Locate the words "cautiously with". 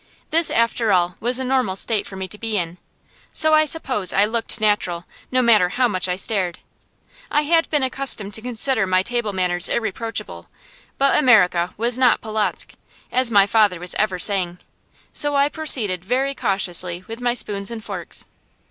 16.33-17.21